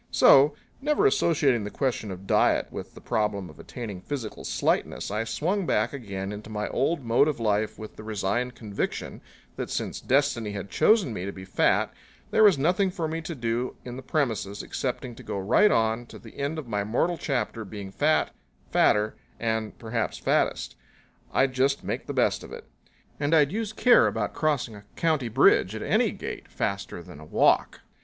So, 0.09 0.55
never 0.81 1.05
associating 1.05 1.63
the 1.63 1.69
question 1.69 2.09
of 2.09 2.25
diet 2.25 2.71
with 2.71 2.95
the 2.95 3.01
problem 3.01 3.51
of 3.51 3.59
attaining 3.59 4.01
physical 4.01 4.43
slightness, 4.43 5.11
I 5.11 5.25
swung 5.25 5.67
back 5.67 5.93
again 5.93 6.31
into 6.31 6.49
my 6.49 6.67
old 6.69 7.03
mode 7.05 7.27
of 7.27 7.39
life 7.39 7.77
with 7.77 7.97
the 7.97 8.03
resigned 8.03 8.55
conviction 8.55 9.21
that 9.57 9.69
since 9.69 10.01
destiny 10.01 10.53
had 10.53 10.71
chosen 10.71 11.13
me 11.13 11.23
to 11.25 11.31
be 11.31 11.45
fat 11.45 11.93
there 12.31 12.41
was 12.43 12.57
nothing 12.57 12.89
for 12.89 13.07
me 13.07 13.21
to 13.21 13.35
do 13.35 13.75
in 13.85 13.95
the 13.95 14.01
premises 14.01 14.63
excepting 14.63 15.13
to 15.17 15.21
go 15.21 15.37
right 15.37 15.69
on 15.71 16.07
to 16.07 16.17
the 16.17 16.35
end 16.39 16.57
of 16.57 16.67
my 16.67 16.83
mortal 16.83 17.19
chapter 17.19 17.63
being 17.63 17.91
fat, 17.91 18.31
fatter 18.71 19.15
and 19.39 19.77
perhaps 19.77 20.17
fattest. 20.17 20.75
I'd 21.31 21.53
just 21.53 21.83
make 21.83 22.07
the 22.07 22.13
best 22.13 22.43
of 22.43 22.51
it. 22.51 22.65
And 23.19 23.35
I'd 23.35 23.51
use 23.51 23.71
care 23.71 24.07
about 24.07 24.33
crossing 24.33 24.73
a 24.75 24.85
county 24.95 25.27
bridge 25.29 25.75
at 25.75 25.83
any 25.83 26.09
gait 26.09 26.47
faster 26.47 27.03
than 27.03 27.19
a 27.19 27.23
walk. 27.25 27.81